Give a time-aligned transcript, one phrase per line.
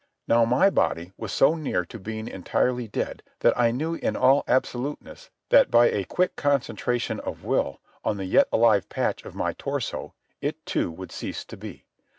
[0.27, 4.43] Now, my body was so near to being entirely dead that I knew in all
[4.47, 9.53] absoluteness that by a quick concentration of will on the yet alive patch of my
[9.53, 11.85] torso it, too, would cease to be.